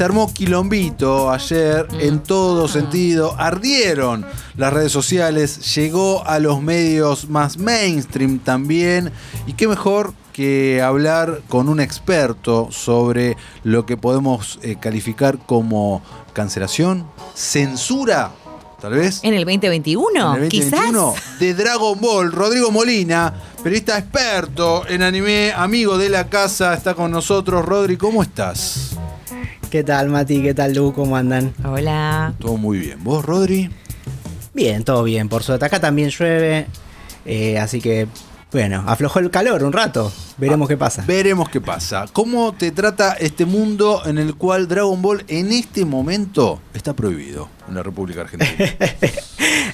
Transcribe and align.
se 0.00 0.04
armó 0.04 0.32
quilombito 0.32 1.30
ayer 1.30 1.86
en 1.98 2.22
todo 2.22 2.68
sentido. 2.68 3.34
Ardieron 3.38 4.24
las 4.56 4.72
redes 4.72 4.92
sociales, 4.92 5.74
llegó 5.74 6.26
a 6.26 6.38
los 6.38 6.62
medios 6.62 7.28
más 7.28 7.58
mainstream 7.58 8.38
también. 8.38 9.12
Y 9.46 9.52
qué 9.52 9.68
mejor 9.68 10.14
que 10.32 10.80
hablar 10.80 11.42
con 11.50 11.68
un 11.68 11.80
experto 11.80 12.68
sobre 12.70 13.36
lo 13.62 13.84
que 13.84 13.98
podemos 13.98 14.58
eh, 14.62 14.76
calificar 14.80 15.36
como 15.36 16.00
cancelación, 16.32 17.06
censura, 17.34 18.30
tal 18.80 18.94
vez. 18.94 19.20
En 19.22 19.34
el 19.34 19.44
2021, 19.44 20.36
En 20.36 20.44
el 20.44 20.48
2021, 20.48 21.14
de 21.40 21.52
Dragon 21.52 22.00
Ball, 22.00 22.32
Rodrigo 22.32 22.70
Molina, 22.70 23.34
periodista 23.62 23.98
experto 23.98 24.88
en 24.88 25.02
anime, 25.02 25.52
amigo 25.54 25.98
de 25.98 26.08
la 26.08 26.30
casa, 26.30 26.72
está 26.72 26.94
con 26.94 27.10
nosotros. 27.10 27.66
Rodri, 27.66 27.98
¿cómo 27.98 28.22
estás? 28.22 28.96
¿Qué 29.70 29.84
tal, 29.84 30.08
Mati? 30.08 30.42
¿Qué 30.42 30.52
tal, 30.54 30.74
Lu? 30.74 30.92
¿Cómo 30.92 31.16
andan? 31.16 31.54
Hola. 31.64 32.34
Todo 32.38 32.56
muy 32.56 32.78
bien. 32.78 33.02
¿Vos, 33.04 33.24
Rodri? 33.24 33.70
Bien, 34.52 34.82
todo 34.84 35.04
bien. 35.04 35.28
Por 35.28 35.42
suerte, 35.44 35.64
acá 35.64 35.78
también 35.80 36.10
llueve. 36.10 36.66
eh, 37.24 37.58
así 37.58 37.80
que, 37.80 38.08
bueno, 38.50 38.82
aflojó 38.86 39.20
el 39.20 39.30
calor 39.30 39.62
un 39.62 39.72
rato. 39.72 40.12
Veremos 40.40 40.68
qué 40.68 40.76
pasa. 40.76 41.04
Veremos 41.06 41.48
qué 41.48 41.60
pasa. 41.60 42.06
¿Cómo 42.12 42.52
te 42.52 42.70
trata 42.72 43.12
este 43.14 43.44
mundo 43.44 44.02
en 44.06 44.18
el 44.18 44.34
cual 44.34 44.66
Dragon 44.68 45.00
Ball 45.02 45.24
en 45.28 45.52
este 45.52 45.84
momento 45.84 46.60
está 46.74 46.94
prohibido 46.94 47.48
en 47.68 47.74
la 47.74 47.82
República 47.82 48.22
Argentina? 48.22 48.50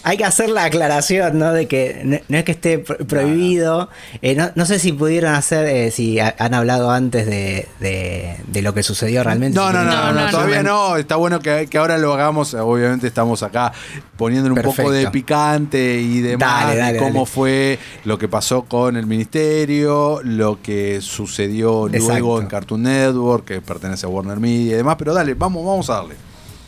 Hay 0.02 0.16
que 0.16 0.24
hacer 0.24 0.50
la 0.50 0.64
aclaración, 0.64 1.38
¿no? 1.38 1.52
De 1.52 1.66
que 1.66 2.00
no, 2.04 2.18
no 2.28 2.38
es 2.38 2.44
que 2.44 2.52
esté 2.52 2.78
pro- 2.78 2.98
prohibido. 2.98 3.88
Eh, 4.22 4.34
no, 4.36 4.50
no 4.54 4.64
sé 4.64 4.78
si 4.78 4.92
pudieron 4.92 5.34
hacer, 5.34 5.66
eh, 5.66 5.90
si 5.90 6.20
ha- 6.20 6.34
han 6.38 6.54
hablado 6.54 6.90
antes 6.92 7.26
de, 7.26 7.66
de- 7.80 8.36
de 8.46 8.62
lo 8.62 8.72
que 8.74 8.82
sucedió 8.84 9.24
realmente. 9.24 9.58
No, 9.58 9.72
no, 9.72 9.82
no, 9.82 9.90
No, 9.90 10.12
no, 10.12 10.24
no, 10.26 10.30
todavía 10.30 10.62
no. 10.62 10.90
no. 10.90 10.96
Está 10.96 11.16
bueno 11.16 11.40
que, 11.40 11.66
que 11.68 11.78
ahora 11.78 11.98
lo 11.98 12.12
hagamos. 12.14 12.54
Obviamente 12.54 13.06
estamos 13.08 13.42
acá 13.42 13.72
poniéndole 14.16 14.54
un 14.54 14.62
poco 14.62 14.90
de 14.92 15.10
picante 15.10 15.98
y 16.00 16.20
demás 16.20 16.66
Dale, 16.66 16.76
dale, 16.78 16.92
de 16.94 16.98
cómo 17.00 17.12
dale. 17.20 17.26
fue 17.26 17.78
lo 18.04 18.18
que 18.18 18.28
pasó 18.28 18.62
con 18.62 18.96
el 18.96 19.06
ministerio, 19.06 20.20
lo 20.22 20.55
que 20.62 21.00
sucedió 21.00 21.88
luego 21.88 22.40
en 22.40 22.46
Cartoon 22.46 22.82
Network, 22.82 23.44
que 23.44 23.60
pertenece 23.60 24.06
a 24.06 24.08
Warner 24.08 24.38
Media 24.40 24.72
y 24.72 24.76
demás. 24.76 24.96
Pero 24.98 25.14
dale, 25.14 25.34
vamos, 25.34 25.64
vamos 25.64 25.88
a 25.90 25.94
darle. 25.94 26.14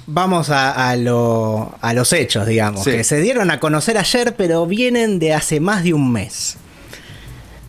Vamos 0.06 0.48
a, 0.50 0.88
a 0.90 0.96
lo- 0.96 1.74
a 1.82 1.92
los 1.92 2.12
hechos, 2.14 2.46
digamos, 2.46 2.84
Sí. 2.84 2.92
que 2.92 3.04
se 3.04 3.20
dieron 3.20 3.50
a 3.50 3.60
conocer 3.60 3.98
ayer, 3.98 4.34
pero 4.36 4.64
vienen 4.66 5.18
de 5.18 5.34
hace 5.34 5.60
más 5.60 5.82
de 5.84 5.92
un 5.92 6.10
mes. 6.12 6.56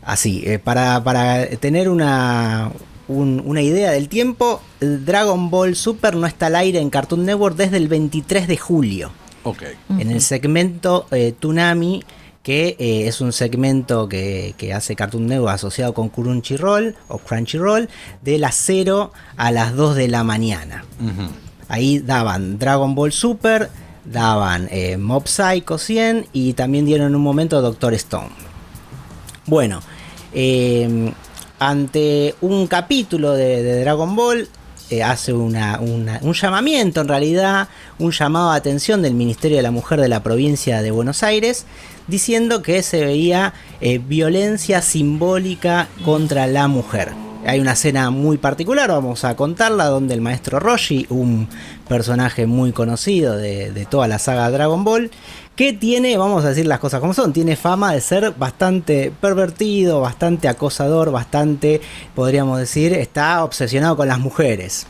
Así, 0.04 0.44
eh, 0.46 0.58
para, 0.60 1.04
para 1.04 1.46
tener 1.58 1.90
una, 1.90 2.72
un- 3.08 3.42
una 3.46 3.62
idea 3.62 3.92
del 3.92 4.08
tiempo, 4.10 4.62
Dragon 4.80 5.50
Ball 5.52 5.76
Super 5.76 6.16
no 6.16 6.26
está 6.26 6.48
al 6.48 6.56
aire 6.56 6.80
en 6.80 6.90
Cartoon 6.90 7.26
Network 7.26 7.56
desde 7.58 7.78
el 7.78 7.88
23 7.90 8.48
de 8.48 8.58
julio, 8.58 9.12
Ok. 9.44 9.64
en 10.00 10.10
el 10.10 10.22
segmento 10.22 11.08
eh, 11.12 11.34
Toonami, 11.38 12.04
que 12.44 12.76
eh, 12.80 13.08
es 13.08 13.22
un 13.22 13.34
segmento 13.34 14.08
que, 14.08 14.56
que 14.58 14.74
hace 14.74 14.96
Cartoon 14.96 15.28
Network 15.28 15.56
asociado 15.56 15.94
con 15.94 16.10
Crunchyroll 16.10 16.96
o 17.08 17.18
Crunchyroll, 17.18 17.90
de 18.22 18.38
las 18.38 18.56
0 18.56 19.12
a 19.36 19.52
las 19.52 19.76
2 19.76 19.96
de 19.96 20.08
la 20.08 20.24
mañana. 20.24 20.86
Ahí 21.68 22.00
daban 22.00 22.58
Dragon 22.58 22.96
Ball 22.96 23.12
Super, 23.12 23.70
daban 24.06 24.68
eh, 24.72 24.98
Mob 24.98 25.28
Psycho 25.28 25.78
100 25.78 26.28
y 26.34 26.54
también 26.54 26.86
dieron 26.86 27.08
en 27.08 27.16
un 27.16 27.22
momento 27.22 27.62
Doctor 27.62 27.94
Stone. 27.94 28.30
Bueno, 29.46 29.82
eh, 30.34 31.12
ante 31.60 32.36
un 32.42 32.68
capítulo 32.68 33.34
de, 33.34 33.62
de 33.62 33.82
Dragon 33.82 34.16
Ball, 34.16 34.48
eh, 34.90 35.04
hace 35.04 35.34
un 35.34 35.54
llamamiento 36.34 37.02
en 37.02 37.08
realidad, 37.08 37.68
un 38.00 38.12
llamado 38.12 38.52
de 38.52 38.58
atención 38.58 39.02
del 39.02 39.14
Ministerio 39.14 39.58
de 39.58 39.64
la 39.64 39.72
Mujer 39.72 40.02
de 40.02 40.08
la 40.08 40.24
provincia 40.24 40.82
de 40.82 40.92
Buenos 40.92 41.24
Aires, 41.24 41.66
diciendo 42.08 42.62
que 42.62 42.82
se 42.82 43.06
veía 43.06 43.54
eh, 43.82 44.00
violencia 44.00 44.82
simbólica 44.82 45.88
contra 46.04 46.48
la 46.48 46.68
mujer. 46.68 47.29
Hay 47.46 47.60
una 47.60 47.72
escena 47.72 48.10
muy 48.10 48.38
particular, 48.38 48.90
vamos 48.90 49.24
a 49.24 49.36
contarla, 49.36 49.86
donde 49.86 50.14
el 50.14 50.22
maestro 50.22 50.60
Roshi, 50.60 51.06
un 51.10 51.48
personaje 51.88 52.46
muy 52.46 52.74
conocido 52.74 53.38
de, 53.38 53.72
de 53.72 53.86
toda 53.86 54.08
la 54.08 54.20
saga 54.20 54.52
Dragon 54.52 54.84
Ball, 54.84 55.10
que 55.56 55.74
tiene, 55.74 56.18
vamos 56.18 56.46
a 56.46 56.50
decir 56.50 56.66
las 56.66 56.80
cosas 56.80 57.00
como 57.00 57.14
son, 57.14 57.34
tiene 57.34 57.56
fama 57.56 57.94
de 57.94 58.02
ser 58.02 58.32
bastante 58.38 59.12
pervertido, 59.20 60.00
bastante 60.02 60.48
acosador, 60.48 61.12
bastante, 61.12 61.82
podríamos 62.16 62.60
decir, 62.60 62.94
está 62.94 63.44
obsesionado 63.44 63.98
con 63.98 64.08
las 64.08 64.20
mujeres. 64.20 64.86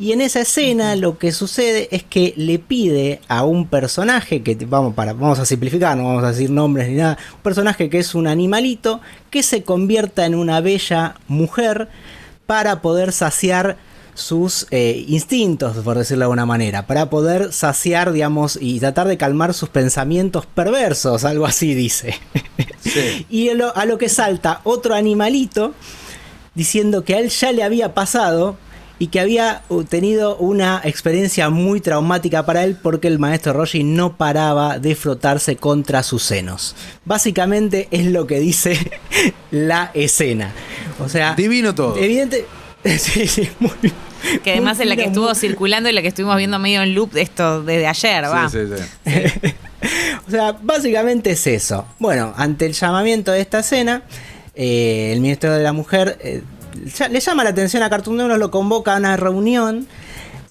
Y 0.00 0.12
en 0.12 0.22
esa 0.22 0.40
escena 0.40 0.96
lo 0.96 1.18
que 1.18 1.30
sucede 1.30 1.86
es 1.92 2.02
que 2.02 2.32
le 2.38 2.58
pide 2.58 3.20
a 3.28 3.44
un 3.44 3.68
personaje, 3.68 4.42
que 4.42 4.56
vamos, 4.66 4.94
para, 4.94 5.12
vamos 5.12 5.38
a 5.38 5.44
simplificar, 5.44 5.94
no 5.94 6.04
vamos 6.04 6.24
a 6.24 6.30
decir 6.30 6.48
nombres 6.48 6.88
ni 6.88 6.94
nada, 6.94 7.18
un 7.34 7.42
personaje 7.42 7.90
que 7.90 7.98
es 7.98 8.14
un 8.14 8.26
animalito, 8.26 9.02
que 9.28 9.42
se 9.42 9.62
convierta 9.62 10.24
en 10.24 10.34
una 10.34 10.62
bella 10.62 11.16
mujer 11.28 11.90
para 12.46 12.80
poder 12.80 13.12
saciar 13.12 13.76
sus 14.14 14.66
eh, 14.70 15.04
instintos, 15.06 15.76
por 15.84 15.98
decirlo 15.98 16.20
de 16.20 16.24
alguna 16.24 16.46
manera, 16.46 16.86
para 16.86 17.10
poder 17.10 17.52
saciar, 17.52 18.12
digamos, 18.12 18.58
y 18.58 18.80
tratar 18.80 19.06
de 19.06 19.18
calmar 19.18 19.52
sus 19.52 19.68
pensamientos 19.68 20.46
perversos, 20.46 21.24
algo 21.24 21.44
así 21.44 21.74
dice. 21.74 22.14
Sí. 22.80 23.26
y 23.28 23.50
a 23.50 23.54
lo, 23.54 23.76
a 23.76 23.84
lo 23.84 23.98
que 23.98 24.08
salta 24.08 24.62
otro 24.64 24.94
animalito 24.94 25.74
diciendo 26.54 27.04
que 27.04 27.16
a 27.16 27.18
él 27.18 27.28
ya 27.28 27.52
le 27.52 27.62
había 27.62 27.92
pasado 27.92 28.56
y 29.00 29.08
que 29.08 29.18
había 29.18 29.62
tenido 29.88 30.36
una 30.36 30.80
experiencia 30.84 31.48
muy 31.50 31.80
traumática 31.80 32.44
para 32.46 32.62
él 32.62 32.76
porque 32.80 33.08
el 33.08 33.18
maestro 33.18 33.54
Roshi 33.54 33.82
no 33.82 34.16
paraba 34.16 34.78
de 34.78 34.94
frotarse 34.94 35.56
contra 35.56 36.02
sus 36.04 36.22
senos. 36.22 36.76
Básicamente 37.06 37.88
es 37.90 38.04
lo 38.06 38.26
que 38.28 38.38
dice 38.38 38.78
la 39.50 39.90
escena. 39.94 40.52
O 41.00 41.08
sea, 41.08 41.34
Divino 41.34 41.74
todo. 41.74 41.96
evidente. 41.96 42.44
Sí, 42.98 43.26
sí, 43.26 43.48
muy 43.58 43.72
Que 44.42 44.52
además 44.52 44.76
muy 44.78 44.84
es 44.84 44.88
la 44.90 44.96
que 44.96 45.04
estuvo 45.04 45.26
muy- 45.26 45.34
circulando 45.34 45.88
y 45.88 45.92
la 45.92 46.00
que 46.02 46.08
estuvimos 46.08 46.36
viendo 46.36 46.58
medio 46.58 46.82
en 46.82 46.94
loop 46.94 47.16
esto 47.16 47.62
desde 47.62 47.86
ayer, 47.86 48.24
va. 48.24 48.48
Sí, 48.48 48.58
sí, 48.66 48.82
sí. 49.12 49.54
O 50.28 50.30
sea, 50.30 50.52
básicamente 50.62 51.30
es 51.30 51.46
eso. 51.46 51.86
Bueno, 51.98 52.32
ante 52.36 52.66
el 52.66 52.72
llamamiento 52.74 53.32
de 53.32 53.40
esta 53.40 53.60
escena, 53.60 54.02
eh, 54.54 55.10
el 55.12 55.20
Ministerio 55.20 55.56
de 55.56 55.62
la 55.62 55.72
Mujer 55.72 56.18
eh, 56.22 56.42
le 57.10 57.20
llama 57.20 57.44
la 57.44 57.50
atención 57.50 57.82
a 57.82 57.90
Cartoon 57.90 58.16
Network, 58.16 58.38
lo 58.38 58.50
convoca 58.50 58.94
a 58.94 58.98
una 58.98 59.16
reunión 59.16 59.86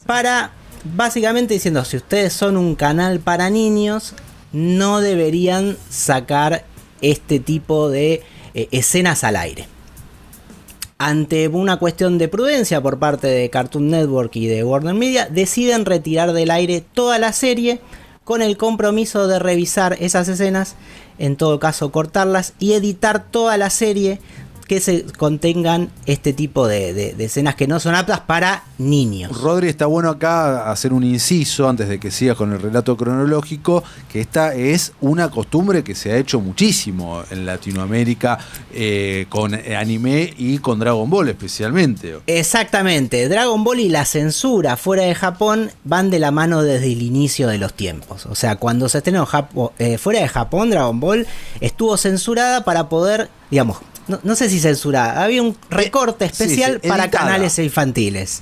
para, 0.06 0.52
básicamente 0.96 1.54
diciendo, 1.54 1.86
si 1.86 1.98
ustedes 1.98 2.34
son 2.34 2.58
un 2.58 2.76
canal 2.76 3.20
para 3.20 3.50
niños, 3.50 4.14
no 4.52 5.02
deberían 5.02 5.78
sacar 5.90 6.66
este 7.02 7.40
tipo 7.40 7.90
de 7.90 8.24
eh, 8.54 8.68
escenas 8.72 9.24
al 9.24 9.36
aire. 9.36 9.68
Ante 10.98 11.48
una 11.48 11.78
cuestión 11.78 12.18
de 12.18 12.28
prudencia 12.28 12.82
por 12.82 13.00
parte 13.00 13.28
de 13.28 13.50
Cartoon 13.50 13.90
Network 13.90 14.36
y 14.36 14.48
de 14.48 14.64
Warner 14.64 14.96
Media, 14.96 15.28
deciden 15.28 15.86
retirar 15.86 16.34
del 16.34 16.52
aire 16.52 16.84
toda 16.94 17.20
la 17.20 17.32
serie 17.32 17.80
con 18.26 18.42
el 18.42 18.58
compromiso 18.58 19.28
de 19.28 19.40
revisar 19.40 19.96
esas 20.00 20.28
escenas, 20.28 20.76
en 21.18 21.36
todo 21.36 21.60
caso 21.60 21.92
cortarlas 21.92 22.54
y 22.60 22.74
editar 22.74 23.24
toda 23.32 23.58
la 23.58 23.70
serie 23.70 24.20
que 24.70 24.80
se 24.80 25.04
contengan 25.18 25.90
este 26.06 26.32
tipo 26.32 26.68
de, 26.68 26.94
de- 26.94 27.14
de 27.16 27.26
escenas 27.26 27.56
que 27.56 27.68
no 27.68 27.80
son 27.82 27.96
aptas 27.96 28.22
para 28.22 28.64
niños. 28.78 29.42
Rodri, 29.42 29.68
está 29.68 29.88
bueno 29.88 30.10
acá 30.12 30.72
hacer 30.72 30.94
un 30.94 31.04
inciso 31.04 31.68
antes 31.68 31.90
de 31.90 32.00
que 32.00 32.12
sigas 32.12 32.38
con 32.38 32.54
el 32.54 32.62
relato 32.62 32.96
cronológico, 32.96 33.84
que 34.10 34.22
esta 34.22 34.54
es 34.54 34.94
una 35.02 35.30
costumbre 35.32 35.84
que 35.84 35.96
se 35.96 36.12
ha 36.14 36.18
hecho 36.18 36.40
muchísimo 36.40 37.24
en 37.32 37.46
Latinoamérica 37.48 38.38
eh, 38.74 39.26
con 39.28 39.56
anime 39.56 40.34
y 40.38 40.60
con 40.60 40.78
Dragon 40.80 41.10
Ball 41.10 41.30
especialmente. 41.30 42.20
Exactamente, 42.28 43.28
Dragon 43.28 43.64
Ball 43.64 43.80
y 43.80 43.90
la 43.90 44.06
censura 44.06 44.78
fuera 44.78 45.04
de 45.04 45.16
Japón 45.16 45.72
van 45.84 46.12
de 46.12 46.20
la 46.20 46.30
mano 46.30 46.62
desde 46.62 46.92
el 46.94 47.02
inicio 47.02 47.48
de 47.48 47.58
los 47.58 47.74
tiempos. 47.74 48.28
O 48.28 48.36
sea, 48.36 48.58
cuando 48.58 48.88
se 48.88 49.00
estrenó 49.00 49.26
Japo- 49.26 49.72
eh, 49.80 49.98
fuera 49.98 50.20
de 50.22 50.28
Japón, 50.28 50.70
Dragon 50.70 51.00
Ball 51.00 51.26
estuvo 51.60 51.98
censurada 51.98 52.64
para 52.64 52.88
poder, 52.88 53.30
digamos, 53.50 53.78
no, 54.10 54.20
no 54.24 54.36
sé 54.36 54.50
si 54.50 54.60
censurada, 54.60 55.24
había 55.24 55.42
un 55.42 55.56
recorte 55.70 56.28
sí, 56.30 56.36
sí, 56.36 56.44
especial 56.44 56.82
para 56.82 57.10
canales 57.10 57.58
infantiles. 57.60 58.42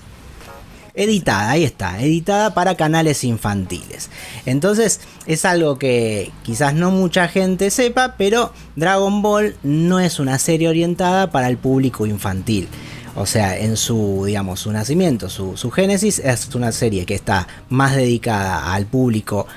Editada, 0.95 1.51
ahí 1.51 1.63
está, 1.63 2.01
editada 2.01 2.55
para 2.55 2.75
canales 2.75 3.23
infantiles. 3.23 4.09
Entonces 4.47 5.01
es 5.27 5.45
algo 5.45 5.77
que 5.77 6.31
quizás 6.41 6.73
no 6.73 6.89
mucha 6.89 7.27
gente 7.27 7.69
sepa, 7.69 8.15
pero 8.17 8.51
Dragon 8.75 9.21
Ball 9.21 9.55
no 9.61 9.99
es 9.99 10.19
una 10.19 10.39
serie 10.39 10.69
orientada 10.69 11.29
para 11.29 11.49
el 11.49 11.57
público 11.57 12.07
infantil. 12.07 12.67
O 13.15 13.27
sea, 13.27 13.57
en 13.57 13.77
su, 13.77 14.23
digamos, 14.25 14.61
su 14.61 14.71
nacimiento, 14.71 15.29
su, 15.29 15.55
su 15.57 15.69
génesis 15.69 16.19
es 16.19 16.53
una 16.55 16.71
serie 16.71 17.05
que 17.05 17.15
está 17.15 17.47
más 17.69 17.95
dedicada 17.95 18.73
al 18.73 18.85
público 18.87 19.47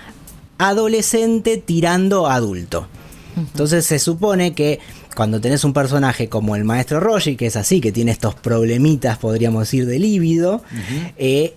adolescente 0.58 1.56
tirando 1.56 2.26
a 2.26 2.34
adulto. 2.34 2.86
Entonces 3.36 3.86
se 3.86 3.98
supone 3.98 4.54
que 4.54 4.80
cuando 5.14 5.40
tenés 5.40 5.64
un 5.64 5.72
personaje 5.72 6.28
como 6.28 6.56
el 6.56 6.64
maestro 6.64 7.00
Roshi, 7.00 7.36
que 7.36 7.46
es 7.46 7.56
así, 7.56 7.80
que 7.80 7.92
tiene 7.92 8.12
estos 8.12 8.34
problemitas, 8.34 9.18
podríamos 9.18 9.62
decir, 9.62 9.86
de 9.86 9.98
líbido, 9.98 10.62
eh, 11.16 11.54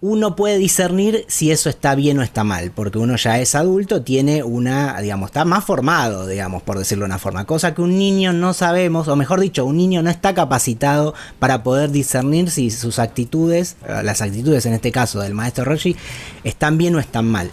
uno 0.00 0.36
puede 0.36 0.58
discernir 0.58 1.24
si 1.26 1.50
eso 1.50 1.68
está 1.68 1.96
bien 1.96 2.18
o 2.20 2.22
está 2.22 2.44
mal, 2.44 2.70
porque 2.70 2.98
uno 2.98 3.16
ya 3.16 3.40
es 3.40 3.56
adulto, 3.56 4.02
tiene 4.02 4.44
una, 4.44 5.00
digamos, 5.00 5.30
está 5.30 5.44
más 5.44 5.64
formado, 5.64 6.26
digamos, 6.26 6.62
por 6.62 6.78
decirlo 6.78 7.04
de 7.04 7.06
una 7.06 7.18
forma, 7.18 7.44
cosa 7.46 7.74
que 7.74 7.82
un 7.82 7.98
niño 7.98 8.32
no 8.32 8.54
sabemos, 8.54 9.08
o 9.08 9.16
mejor 9.16 9.40
dicho, 9.40 9.64
un 9.64 9.76
niño 9.76 10.02
no 10.02 10.10
está 10.10 10.34
capacitado 10.34 11.14
para 11.40 11.64
poder 11.64 11.90
discernir 11.90 12.50
si 12.50 12.70
sus 12.70 13.00
actitudes, 13.00 13.76
eh, 13.88 14.02
las 14.04 14.22
actitudes 14.22 14.66
en 14.66 14.74
este 14.74 14.92
caso 14.92 15.20
del 15.20 15.34
maestro 15.34 15.64
Roshi, 15.64 15.96
están 16.44 16.78
bien 16.78 16.94
o 16.94 17.00
están 17.00 17.26
mal. 17.26 17.50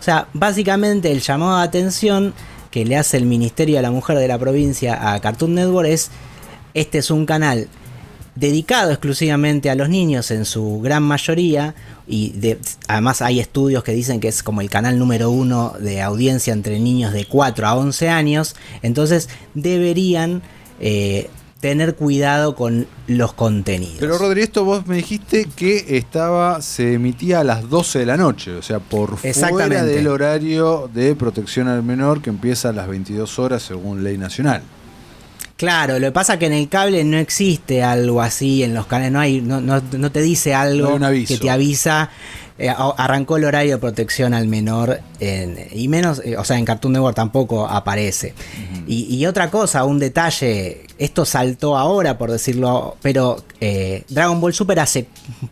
O 0.00 0.02
sea, 0.02 0.28
básicamente 0.32 1.12
el 1.12 1.20
llamado 1.20 1.58
de 1.58 1.64
atención 1.64 2.34
que 2.74 2.84
le 2.84 2.96
hace 2.96 3.16
el 3.16 3.24
Ministerio 3.24 3.76
de 3.76 3.82
la 3.82 3.92
Mujer 3.92 4.18
de 4.18 4.26
la 4.26 4.36
provincia 4.36 5.14
a 5.14 5.20
Cartoon 5.20 5.54
Network 5.54 5.86
es, 5.86 6.10
este 6.74 6.98
es 6.98 7.12
un 7.12 7.24
canal 7.24 7.68
dedicado 8.34 8.90
exclusivamente 8.90 9.70
a 9.70 9.76
los 9.76 9.88
niños 9.88 10.32
en 10.32 10.44
su 10.44 10.80
gran 10.80 11.04
mayoría 11.04 11.76
y 12.08 12.30
de, 12.30 12.58
además 12.88 13.22
hay 13.22 13.38
estudios 13.38 13.84
que 13.84 13.92
dicen 13.92 14.18
que 14.18 14.26
es 14.26 14.42
como 14.42 14.60
el 14.60 14.70
canal 14.70 14.98
número 14.98 15.30
uno 15.30 15.74
de 15.78 16.02
audiencia 16.02 16.52
entre 16.52 16.80
niños 16.80 17.12
de 17.12 17.26
4 17.26 17.64
a 17.64 17.76
11 17.76 18.08
años, 18.08 18.56
entonces 18.82 19.28
deberían 19.54 20.42
eh, 20.80 21.30
tener 21.64 21.94
cuidado 21.94 22.54
con 22.54 22.86
los 23.06 23.32
contenidos. 23.32 23.96
Pero 23.98 24.18
Rodri, 24.18 24.42
esto 24.42 24.66
vos 24.66 24.86
me 24.86 24.96
dijiste 24.96 25.46
que 25.56 25.96
estaba, 25.96 26.60
se 26.60 26.92
emitía 26.92 27.40
a 27.40 27.44
las 27.44 27.70
12 27.70 28.00
de 28.00 28.04
la 28.04 28.18
noche, 28.18 28.50
o 28.54 28.60
sea, 28.60 28.80
por 28.80 29.16
fuera 29.16 29.82
del 29.82 30.06
horario 30.08 30.90
de 30.92 31.14
protección 31.16 31.66
al 31.68 31.82
menor 31.82 32.20
que 32.20 32.28
empieza 32.28 32.68
a 32.68 32.72
las 32.74 32.86
22 32.86 33.38
horas 33.38 33.62
según 33.62 34.04
ley 34.04 34.18
nacional. 34.18 34.60
Claro, 35.56 35.98
lo 35.98 36.08
que 36.08 36.12
pasa 36.12 36.34
es 36.34 36.38
que 36.40 36.46
en 36.46 36.52
el 36.52 36.68
cable 36.68 37.02
no 37.04 37.16
existe 37.16 37.82
algo 37.82 38.20
así, 38.20 38.62
en 38.62 38.74
los 38.74 38.86
canales 38.86 39.12
no 39.12 39.20
hay, 39.20 39.40
no, 39.40 39.62
no- 39.62 39.80
no 39.96 40.12
te 40.12 40.20
dice 40.20 40.50
No 40.50 40.58
algo 40.58 40.98
aviso. 41.06 41.32
que 41.32 41.40
te 41.40 41.48
avisa. 41.48 42.10
eh, 42.56 42.68
arrancó 42.98 43.36
el 43.36 43.44
horario 43.46 43.72
de 43.72 43.78
protección 43.78 44.32
al 44.32 44.46
menor 44.46 45.00
en- 45.18 45.58
y 45.72 45.88
menos, 45.88 46.22
eh, 46.24 46.36
o 46.36 46.44
sea, 46.44 46.56
en 46.56 46.64
Cartoon 46.64 46.92
Network 46.92 47.16
tampoco 47.16 47.66
aparece. 47.66 48.32
y, 48.86 49.12
y 49.12 49.26
otra 49.26 49.50
cosa, 49.50 49.82
un 49.84 49.98
detalle, 49.98 50.83
esto 51.04 51.24
saltó 51.24 51.76
ahora 51.76 52.16
por 52.18 52.30
decirlo, 52.30 52.96
pero 53.02 53.42
eh, 53.60 54.04
Dragon 54.08 54.40
Ball 54.40 54.54
Super 54.54 54.80
hace 54.80 55.06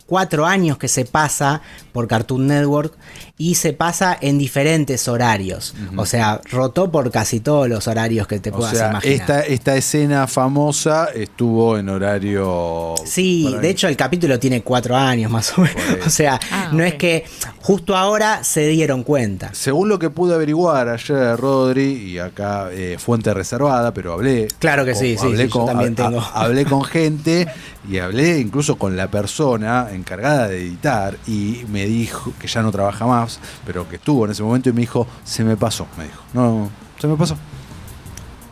cuatro 0.05 0.45
años 0.45 0.77
que 0.77 0.87
se 0.87 1.05
pasa 1.05 1.61
por 1.91 2.07
Cartoon 2.07 2.47
Network 2.47 2.93
y 3.37 3.55
se 3.55 3.73
pasa 3.73 4.17
en 4.19 4.37
diferentes 4.37 5.07
horarios. 5.07 5.73
O 5.97 6.05
sea, 6.05 6.39
rotó 6.51 6.91
por 6.91 7.09
casi 7.11 7.39
todos 7.39 7.67
los 7.67 7.87
horarios 7.87 8.27
que 8.27 8.39
te 8.39 8.51
O 8.51 8.53
puedas 8.57 8.77
sea, 8.77 8.89
imaginar. 8.89 9.15
esta, 9.21 9.41
esta 9.41 9.75
escena 9.75 10.27
famosa 10.27 11.09
estuvo 11.13 11.77
en 11.77 11.89
horario... 11.89 12.95
Sí, 13.05 13.55
de 13.61 13.69
hecho 13.69 13.87
el 13.87 13.97
capítulo 13.97 14.39
tiene 14.39 14.61
cuatro 14.61 14.95
años 14.95 15.31
más 15.31 15.57
o 15.57 15.61
menos. 15.61 15.77
O 16.05 16.09
sea, 16.09 16.39
Ah, 16.51 16.69
no 16.71 16.83
es 16.83 16.95
que 16.95 17.25
justo 17.65 17.95
ahora 17.95 18.43
se 18.43 18.67
dieron 18.67 19.03
cuenta. 19.03 19.49
Según 19.53 19.87
lo 19.87 19.97
que 19.97 20.09
pude 20.09 20.35
averiguar 20.35 20.89
ayer, 20.89 21.37
Rodri, 21.37 21.93
y 21.93 22.19
acá 22.19 22.67
eh, 22.71 22.97
fuente 22.99 23.33
reservada, 23.33 23.93
pero 23.93 24.11
hablé. 24.13 24.49
Claro 24.59 24.83
que 24.83 24.93
sí, 24.95 25.17
sí, 25.17 25.25
hablé 25.27 25.45
sí, 25.47 25.51
yo 25.53 25.63
también 25.65 25.95
tengo. 25.95 26.19
hablé 26.33 26.65
con 26.65 26.83
gente 26.83 27.47
y 27.89 27.97
hablé 27.99 28.39
incluso 28.39 28.77
con 28.77 28.97
la 28.97 29.07
persona 29.09 29.87
encargada 29.93 30.49
de 30.49 30.61
editar 30.61 31.17
y 31.25 31.61
me 31.69 31.85
dijo 31.85 32.33
que 32.39 32.47
ya 32.47 32.61
no 32.61 32.71
trabaja 32.71 33.05
más, 33.07 33.39
pero 33.65 33.87
que 33.87 33.95
estuvo 33.95 34.25
en 34.25 34.31
ese 34.31 34.43
momento 34.43 34.69
y 34.69 34.73
me 34.73 34.81
dijo, 34.81 35.07
se 35.23 35.43
me 35.45 35.55
pasó, 35.55 35.87
me 35.97 36.03
dijo. 36.03 36.21
No, 36.33 36.69
se 36.99 37.07
me 37.07 37.15
pasó. 37.15 37.37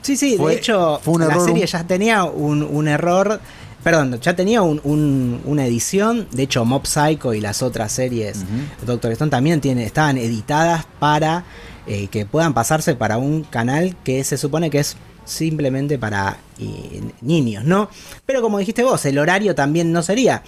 Sí, 0.02 0.18
sí, 0.18 0.36
Fue- 0.38 0.54
de 0.54 0.58
hecho 0.58 1.00
fue 1.04 1.16
un 1.16 1.20
la 1.22 1.28
error, 1.28 1.46
serie 1.46 1.66
ya 1.68 1.84
tenía 1.84 2.24
un, 2.24 2.64
un 2.64 2.88
error, 2.88 3.40
perdón, 3.84 4.20
ya 4.22 4.36
tenía 4.36 4.62
un- 4.62 4.82
un- 4.84 5.42
una 5.46 5.66
edición, 5.66 6.28
de 6.32 6.44
hecho 6.44 6.64
Mob 6.66 6.86
Psycho 6.86 7.34
y 7.34 7.42
las 7.42 7.62
otras 7.62 7.92
series. 7.92 8.40
Doctor 8.86 9.12
Stone 9.14 9.32
también 9.32 9.62
tiene, 9.62 9.84
estaban 9.86 10.18
editadas 10.18 10.86
para 11.00 11.44
eh, 11.88 12.08
que 12.08 12.26
puedan 12.28 12.54
pasarse 12.54 12.94
para 12.96 13.18
un 13.18 13.44
canal 13.44 13.96
que 14.04 14.24
se 14.24 14.38
supone 14.38 14.70
que 14.70 14.80
es 14.80 14.96
simplemente 15.26 15.98
para 15.98 16.38
eh, 16.60 17.02
niños, 17.22 17.64
¿no? 17.66 17.90
Pero 18.26 18.42
como 18.42 18.60
dijiste 18.60 18.84
vos, 18.84 19.04
el 19.06 19.18
horario 19.18 19.56
también 19.56 19.92
no 19.92 20.04
sería. 20.04 20.44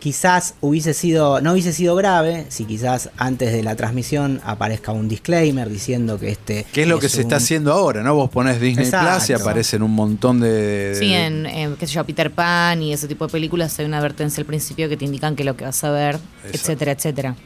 Quizás 0.00 0.54
hubiese 0.62 0.94
sido, 0.94 1.40
no 1.42 1.52
hubiese 1.52 1.72
sido 1.72 1.94
grave 1.94 2.46
si 2.48 2.64
quizás 2.64 3.10
antes 3.18 3.52
de 3.52 3.62
la 3.62 3.76
transmisión 3.76 4.40
aparezca 4.44 4.92
un 4.92 5.08
disclaimer 5.08 5.68
diciendo 5.68 6.18
que 6.18 6.30
este... 6.30 6.66
¿Qué 6.72 6.82
es 6.82 6.88
lo 6.88 6.98
que 6.98 7.08
se 7.10 7.20
está 7.20 7.36
haciendo 7.36 7.72
ahora, 7.72 8.02
no? 8.02 8.14
Vos 8.14 8.30
ponés 8.30 8.60
Disney 8.60 8.86
Plus 8.90 8.94
y 8.94 9.06
Exacto. 9.06 9.42
aparecen 9.42 9.82
un 9.82 9.90
montón 9.92 10.40
de... 10.40 10.48
de- 10.50 10.94
Sí, 10.94 11.12
en, 11.12 11.44
en, 11.46 11.76
qué 11.76 11.86
sé 11.86 11.92
yo, 11.92 12.04
Peter 12.04 12.30
Pan 12.30 12.82
y 12.82 12.92
ese 12.94 13.06
tipo 13.08 13.26
de 13.26 13.30
películas 13.32 13.78
hay 13.78 13.84
una 13.84 13.98
advertencia 13.98 14.40
al 14.40 14.46
principio 14.46 14.88
que 14.88 14.96
te 14.96 15.04
indican 15.04 15.36
que 15.36 15.44
lo 15.44 15.54
que 15.54 15.64
vas 15.66 15.84
a 15.84 15.90
ver, 15.90 16.14
Exacto. 16.16 16.56
etcétera, 16.56 16.92
etcétera. 16.92 17.36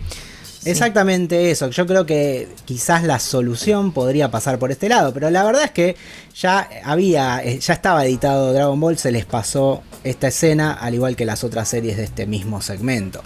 Exactamente 0.64 1.50
eso. 1.50 1.69
Yo 1.70 1.87
creo 1.87 2.06
que 2.06 2.49
quizás 2.64 3.02
la 3.05 3.19
solución 3.19 3.93
podría 3.93 4.31
pasar 4.31 4.58
por 4.58 4.70
este 4.70 4.88
lado, 4.88 5.12
pero 5.12 5.31
la 5.31 5.44
verdad 5.44 5.64
es 5.64 5.70
que 5.70 5.96
ya 6.34 6.69
había, 6.84 7.43
eh, 7.44 7.58
ya 7.58 7.75
estaba 7.75 8.05
editado 8.05 8.52
Dragon 8.52 8.78
Ball, 8.78 8.99
se 8.99 9.12
les 9.12 9.25
pasó 9.25 9.82
esta 10.05 10.28
escena, 10.28 10.72
al 10.72 10.94
igual 10.94 11.16
que 11.16 11.25
las 11.25 11.44
otras 11.44 11.69
series 11.69 11.96
de 11.96 12.05
este 12.05 12.26
mismo 12.26 12.62
segmento. 12.62 13.22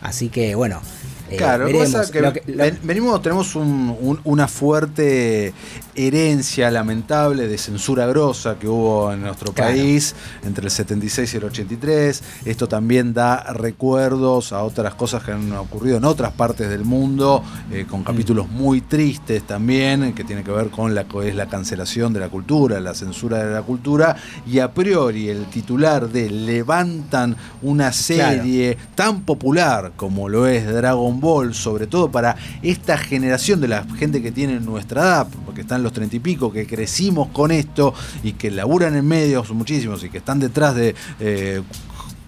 Así 0.00 0.28
que 0.28 0.54
bueno. 0.54 0.80
Eh, 1.32 1.36
Claro, 1.36 1.66
que 1.66 2.20
Lo 2.20 2.32
que- 2.32 2.42
lo- 2.46 2.64
venimos, 2.82 3.22
tenemos 3.22 3.54
un- 3.56 3.96
un- 4.00 4.20
una 4.24 4.48
fuerte 4.48 5.52
herencia 5.94 6.70
lamentable 6.70 7.46
de 7.48 7.58
censura 7.58 8.06
grosa 8.06 8.56
que 8.58 8.66
hubo 8.68 9.12
en 9.12 9.22
nuestro 9.22 9.52
Claro. 9.52 9.70
país 9.72 10.14
entre 10.44 10.64
el 10.64 10.70
76 10.70 11.34
y 11.34 11.36
el 11.36 11.44
83. 11.44 12.22
Esto 12.44 12.66
también 12.68 13.12
da 13.12 13.52
recuerdos 13.52 14.52
a 14.52 14.62
otras 14.62 14.94
cosas 14.94 15.22
que 15.22 15.32
han 15.32 15.52
ocurrido 15.52 15.98
en 15.98 16.04
otras 16.04 16.32
partes 16.32 16.68
del 16.70 16.84
mundo, 16.84 17.42
eh, 17.70 17.86
con 17.88 18.04
capítulos 18.04 18.48
muy 18.48 18.80
tristes 18.80 19.42
también, 19.46 20.12
que 20.14 20.24
tiene 20.24 20.42
que 20.42 20.50
ver 20.50 20.68
con 20.70 20.94
la, 20.94 21.04
es 21.24 21.34
la 21.34 21.46
cancelación 21.46 22.12
de 22.12 22.20
la 22.20 22.28
cultura, 22.28 22.80
la 22.80 22.94
censura 22.94 23.44
de 23.44 23.52
la 23.52 23.62
cultura, 23.62 24.16
y 24.46 24.58
a 24.60 24.72
priori 24.72 25.28
el 25.28 25.44
titular 25.46 26.08
de 26.08 26.30
levantan 26.30 27.36
una 27.62 27.92
serie 27.92 28.76
tan 28.94 29.22
popular 29.22 29.92
como 29.96 30.28
lo 30.28 30.46
es 30.46 30.66
Dragon 30.66 31.20
Ball, 31.22 31.54
sobre 31.54 31.86
todo 31.86 32.10
para 32.10 32.36
esta 32.62 32.98
generación 32.98 33.62
de 33.62 33.68
la 33.68 33.84
gente 33.98 34.20
que 34.20 34.30
tiene 34.32 34.60
nuestra 34.60 35.00
edad, 35.00 35.26
porque 35.46 35.62
están 35.62 35.82
los 35.82 35.94
treinta 35.94 36.16
y 36.16 36.18
pico, 36.20 36.52
que 36.52 36.66
crecimos 36.66 37.28
con 37.28 37.50
esto 37.50 37.94
y 38.22 38.32
que 38.32 38.50
laburan 38.50 38.94
en 38.96 39.06
medios 39.06 39.48
muchísimos 39.52 40.04
y 40.04 40.10
que 40.10 40.18
están 40.18 40.38
detrás 40.40 40.74
de 40.74 40.94
eh, 41.20 41.62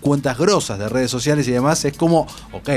cuentas 0.00 0.38
grosas 0.38 0.78
de 0.78 0.88
redes 0.88 1.10
sociales 1.10 1.46
y 1.48 1.50
demás, 1.50 1.84
es 1.84 1.94
como, 1.96 2.26
ok, 2.52 2.70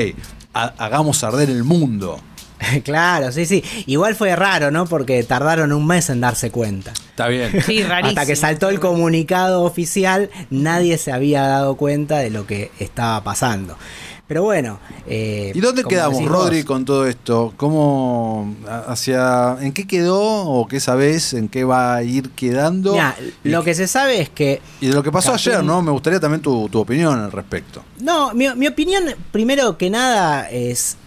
ha- 0.53 0.73
hagamos 0.77 1.23
arder 1.23 1.49
el 1.49 1.63
mundo. 1.63 2.19
claro, 2.83 3.31
sí, 3.31 3.45
sí. 3.45 3.63
Igual 3.85 4.15
fue 4.15 4.35
raro, 4.35 4.71
¿no? 4.71 4.85
Porque 4.87 5.21
tardaron 5.23 5.71
un 5.71 5.85
mes 5.85 6.09
en 6.09 6.21
darse 6.21 6.49
cuenta. 6.49 6.91
Está 6.91 7.27
bien. 7.27 7.51
Sí, 7.63 7.83
rarísimo. 7.83 8.09
Hasta 8.19 8.25
que 8.25 8.35
saltó 8.35 8.69
el 8.69 8.79
comunicado 8.79 9.61
oficial, 9.63 10.31
nadie 10.49 10.97
se 10.97 11.11
había 11.11 11.43
dado 11.43 11.75
cuenta 11.75 12.17
de 12.17 12.31
lo 12.31 12.47
que 12.47 12.71
estaba 12.79 13.23
pasando. 13.23 13.77
Pero 14.27 14.43
bueno. 14.43 14.79
eh, 15.07 15.53
¿Y 15.55 15.59
dónde 15.61 15.85
quedamos, 15.85 16.25
Rodri, 16.25 16.63
con 16.63 16.83
todo 16.83 17.07
esto? 17.07 17.53
¿Cómo, 17.55 18.53
hacia, 18.87 19.57
en 19.61 19.71
qué 19.71 19.87
quedó 19.87 20.19
o 20.21 20.67
qué 20.67 20.81
sabés, 20.81 21.33
en 21.33 21.47
qué 21.47 21.63
va 21.63 21.95
a 21.95 22.03
ir 22.03 22.31
quedando? 22.31 22.91
Mirá, 22.91 23.15
lo 23.43 23.63
que 23.63 23.73
se 23.73 23.87
sabe 23.87 24.19
es 24.21 24.29
que. 24.29 24.61
y 24.81 24.87
de 24.87 24.93
lo 24.93 25.01
que 25.01 25.11
pasó 25.11 25.33
ayer, 25.33 25.63
¿no? 25.63 25.81
Me 25.81 25.91
gustaría 25.91 26.19
también 26.19 26.41
tu, 26.41 26.67
tu 26.67 26.79
opinión 26.79 27.17
al 27.17 27.31
respecto. 27.31 27.83
No, 28.01 28.33
mi, 28.33 28.53
mi 28.55 28.67
opinión, 28.67 29.05
primero 29.31 29.77
que 29.77 29.89
nada, 29.89 30.49
es, 30.49 30.97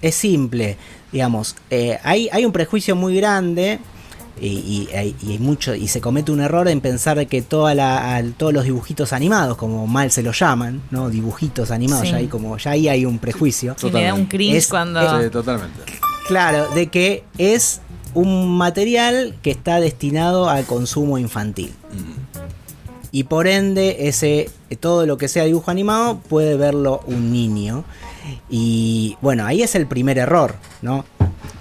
es 0.00 0.14
simple. 0.14 0.76
Digamos, 1.10 1.56
eh, 1.68 1.98
hay, 2.04 2.28
hay 2.32 2.44
un 2.46 2.52
prejuicio 2.52 2.94
muy 2.94 3.16
grande. 3.16 3.80
Y, 4.40 4.46
y- 4.48 4.88
hay- 4.96 5.14
y 5.22 5.32
hay 5.32 5.38
mucho 5.38 5.74
y 5.74 5.88
se 5.88 6.00
comete 6.00 6.32
un 6.32 6.40
error 6.40 6.66
en 6.68 6.80
pensar 6.80 7.16
de 7.18 7.26
que 7.26 7.42
toda 7.42 7.74
la, 7.74 8.16
al- 8.16 8.32
todos 8.32 8.52
los 8.52 8.64
dibujitos 8.64 9.12
animados 9.12 9.56
como 9.56 9.86
mal 9.86 10.10
se 10.10 10.22
los 10.22 10.38
llaman 10.38 10.80
no 10.90 11.10
dibujitos 11.10 11.70
animados 11.70 12.06
Sí. 12.06 12.12
ya 12.12 12.16
ahí 12.16 12.26
como 12.28 12.56
ya 12.56 12.70
ahí 12.72 12.88
hay 12.88 13.04
un 13.04 13.18
prejuicio 13.18 13.76
Sí, 13.78 13.90
me 13.90 14.04
da 14.04 14.14
un 14.14 14.24
cringe 14.26 14.56
Es- 14.56 14.68
cuando... 14.68 15.00
Sí, 15.22 15.28
totalmente. 15.30 15.82
Claro, 16.26 16.66
de 16.74 16.86
que 16.88 17.24
es 17.36 17.82
un 18.14 18.56
material 18.56 19.34
que 19.42 19.50
está 19.50 19.80
destinado 19.80 20.48
al 20.48 20.64
consumo 20.64 21.18
infantil. 21.18 21.72
Y 23.10 23.24
por 23.24 23.46
ende, 23.46 24.08
ese, 24.08 24.48
todo 24.80 25.04
lo 25.04 25.18
que 25.18 25.28
sea 25.28 25.44
dibujo 25.44 25.70
animado 25.70 26.18
puede 26.28 26.56
verlo 26.56 27.00
un 27.06 27.32
niño. 27.32 27.84
Y 28.48 29.16
bueno, 29.20 29.44
ahí 29.44 29.62
es 29.62 29.74
el 29.74 29.86
primer 29.86 30.16
error, 30.18 30.54
¿no? 30.80 31.04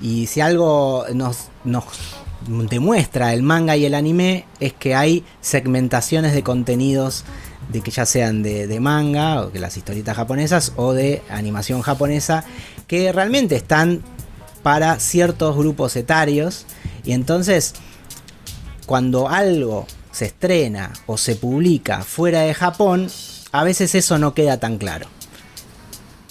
Y 0.01 0.27
si 0.27 0.39
algo 0.41 1.05
nos, 1.13 1.49
nos 1.65 1.83
demuestra 2.47 3.33
el 3.33 3.43
manga 3.43 3.77
y 3.77 3.85
el 3.85 3.93
anime 3.93 4.45
es 4.59 4.73
que 4.73 4.95
hay 4.95 5.23
segmentaciones 5.41 6.33
de 6.33 6.43
contenidos 6.43 7.23
de 7.69 7.81
que 7.81 7.91
ya 7.91 8.05
sean 8.05 8.43
de, 8.43 8.67
de 8.67 8.79
manga 8.79 9.41
o 9.41 9.51
que 9.51 9.59
las 9.59 9.77
historietas 9.77 10.17
japonesas 10.17 10.73
o 10.75 10.93
de 10.93 11.21
animación 11.29 11.81
japonesa 11.81 12.43
que 12.87 13.11
realmente 13.11 13.55
están 13.55 14.01
para 14.63 14.99
ciertos 14.99 15.55
grupos 15.55 15.95
etarios. 15.95 16.65
Y 17.03 17.13
entonces 17.13 17.73
cuando 18.85 19.29
algo 19.29 19.87
se 20.11 20.25
estrena 20.25 20.91
o 21.05 21.17
se 21.17 21.35
publica 21.35 22.01
fuera 22.03 22.41
de 22.41 22.53
Japón 22.53 23.07
a 23.51 23.63
veces 23.63 23.95
eso 23.95 24.17
no 24.17 24.33
queda 24.33 24.59
tan 24.59 24.77
claro 24.77 25.07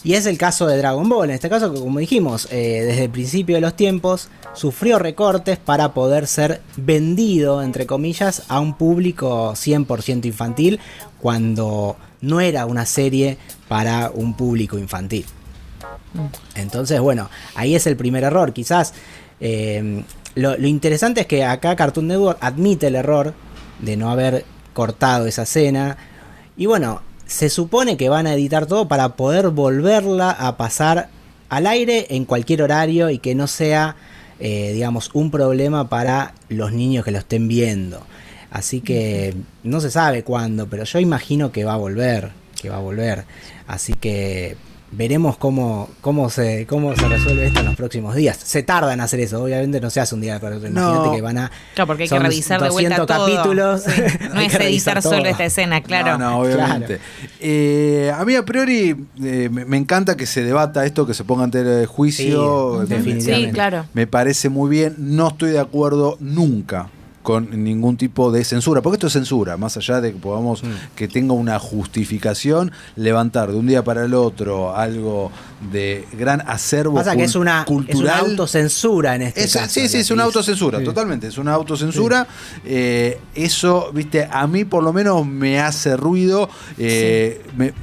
Y 0.02 0.14
es 0.14 0.25
el 0.26 0.38
caso 0.38 0.66
de 0.66 0.78
Dragon 0.78 1.09
Ball. 1.09 1.28
En 1.28 1.35
este 1.35 1.50
caso, 1.50 1.73
que 1.73 1.80
como 1.80 1.99
dijimos, 1.99 2.49
eh, 2.50 2.85
desde 2.87 3.04
el 3.04 3.11
principio 3.11 3.57
de 3.57 3.61
los 3.61 3.76
tiempos, 3.76 4.28
sufrió 4.54 4.99
recortes 4.99 5.59
para 5.59 5.92
poder 5.92 6.26
ser 6.26 6.62
vendido, 6.76 7.62
entre 7.62 7.87
comillas, 7.87 8.45
a 8.49 8.61
un 8.61 8.75
público 8.75 9.52
100% 9.52 10.25
infantil, 10.25 10.80
cuando 11.21 11.97
no 12.23 12.40
era 12.40 12.64
una 12.64 12.87
serie 12.87 13.37
para 13.69 14.11
un 14.11 14.35
público 14.35 14.78
infantil. 14.78 15.26
Entonces, 16.54 17.00
bueno, 17.00 17.28
ahí 17.54 17.75
es 17.75 17.87
el 17.87 17.97
primer 17.97 18.25
error. 18.25 18.52
Quizás 18.52 18.95
eh, 19.40 20.02
lo, 20.35 20.57
lo 20.57 20.66
interesante 20.66 21.23
es 21.23 21.26
que 21.26 21.45
acá 21.45 21.76
Cartoon 21.76 22.09
Network 22.09 22.38
admite 22.40 22.87
el 22.87 22.95
error 22.95 23.35
de 23.80 23.97
no 23.97 24.11
haber 24.11 24.45
cortado 24.73 25.26
esa 25.26 25.42
escena. 25.42 25.97
Y 26.57 26.66
bueno, 26.66 27.02
se 27.30 27.49
supone 27.49 27.96
que 27.96 28.08
van 28.08 28.26
a 28.26 28.34
editar 28.34 28.66
todo 28.66 28.88
para 28.88 29.10
poder 29.10 29.50
volverla 29.50 30.32
a 30.32 30.56
pasar 30.56 31.10
al 31.49 31.68
aire 31.68 32.08
en 32.10 32.25
cualquier 32.25 32.60
horario 32.60 33.08
y 33.08 33.18
que 33.18 33.37
no 33.37 33.46
sea, 33.46 33.94
eh, 34.40 34.72
digamos, 34.75 35.10
un 35.12 35.30
problema 35.30 35.88
para 35.88 36.34
los 36.49 36.72
niños 36.72 37.04
que 37.04 37.12
lo 37.12 37.18
estén 37.18 37.46
viendo. 37.46 38.04
Así 38.50 38.80
que 38.80 39.37
no 39.62 39.80
se 39.80 39.92
sabe 39.92 40.25
cuándo, 40.25 40.66
pero 40.66 40.82
yo 40.82 40.99
imagino 40.99 41.52
que 41.52 41.62
va 41.62 41.75
a 41.75 41.76
volver, 41.76 42.32
que 42.60 42.68
va 42.68 42.78
a 42.78 42.80
volver. 42.80 43.26
Así 43.68 43.94
que 43.94 44.56
veremos 44.92 45.37
cómo, 45.37 45.88
cómo, 46.00 46.30
se, 46.30 46.66
cómo 46.66 46.94
se 46.97 47.06
resuelve 47.09 47.47
esto 47.47 47.61
en 47.61 47.66
los 47.66 47.76
próximos 47.76 48.14
días. 48.16 48.37
Se 48.42 48.62
tarda 48.62 48.92
en 48.92 49.00
hacer 49.00 49.20
eso, 49.20 49.42
obviamente 49.42 49.80
no 49.80 49.88
se 49.90 50.00
hace 50.00 50.14
un 50.14 50.20
día 50.20 50.40
para 50.40 50.56
otro. 50.56 50.68
Imagínate 50.68 51.06
No. 51.09 51.14
que 51.14 51.20
van 51.20 51.38
a. 51.38 51.50
Claro, 51.75 51.87
porque 51.87 52.02
hay 52.04 52.09
que 52.09 52.18
revisar 52.18 52.61
de 52.62 52.70
vuelta 52.70 52.97
200 52.99 53.16
todo. 53.16 53.26
capítulos. 53.37 53.82
Sí. 53.85 54.02
No 54.35 54.40
es 54.40 54.54
editar 54.54 55.02
solo 55.02 55.26
esta 55.26 55.44
escena, 55.44 55.80
claro. 55.82 56.18
No, 56.18 56.30
no, 56.30 56.38
obviamente. 56.40 56.97
Claro. 56.99 57.02
Eh, 57.40 58.12
a 58.16 58.25
mí 58.25 58.35
a 58.35 58.44
priori 58.44 58.97
eh, 59.23 59.49
me, 59.50 59.64
me 59.64 59.76
encanta 59.76 60.16
que 60.16 60.26
se 60.26 60.42
debata 60.42 60.85
esto, 60.87 61.06
que 61.06 61.14
se 61.14 61.25
ponga 61.25 61.44
en 61.44 61.50
tela 61.50 61.70
de 61.70 61.87
juicio. 61.87 62.82
Sí, 62.85 62.88
Me- 62.90 62.97
definitivamente. 62.97 63.49
Sí, 63.49 63.52
claro. 63.54 63.87
Me 63.94 64.06
parece 64.06 64.49
muy 64.49 64.70
bien. 64.70 64.94
No 64.99 65.28
estoy 65.28 65.50
de 65.50 65.61
acuerdo 65.61 66.16
nunca 66.20 66.88
con 67.23 67.62
ningún 67.65 67.97
tipo 67.99 68.33
de 68.33 68.45
censura, 68.45 68.81
porque 68.81 68.95
esto 68.97 69.09
es 69.09 69.12
censura, 69.12 69.57
más 69.59 69.77
allá 69.77 70.00
de 70.00 70.12
que 70.12 70.19
podamos 70.19 70.62
Mm. 70.62 70.67
que 70.97 71.07
tenga 71.07 71.35
una 71.35 71.59
justificación, 71.59 72.73
levantar 72.97 73.50
de 73.53 73.59
un 73.59 73.67
día 73.67 73.85
para 73.85 74.05
el 74.05 74.15
otro 74.15 74.75
algo 74.75 75.31
de 75.71 76.07
gran 76.19 76.41
acervo 76.47 76.95
Pasa 76.95 77.15
que 77.15 77.25
es 77.25 77.35
una, 77.35 77.61
es 77.62 77.67
una 77.69 77.85
cultural. 77.85 78.21
autocensura 78.31 79.17
en 79.17 79.23
este 79.23 79.45
Es- 79.45 79.53
caso. 79.53 79.69
sí, 79.69 79.89
sí, 79.89 79.99
es 79.99 80.11
una 80.11 80.25
autocensura, 80.25 80.79
Sí. 80.79 80.85
totalmente, 80.85 81.27
es 81.27 81.37
una 81.37 81.53
autocensura. 81.53 82.27
Eh, 82.65 83.21
eso, 83.35 83.91
viste, 83.93 84.27
a 84.31 84.47
mí 84.47 84.65
por 84.65 84.83
lo 84.83 84.93
menos 84.93 85.27
me 85.27 85.61
hace 85.61 85.97
ruido, 85.99 86.49
eh, 86.79 87.43
me- 87.57 87.75